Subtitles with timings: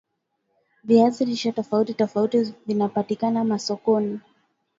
[0.83, 4.19] viazi lishe tofauti tofauti vinapatikana masokoni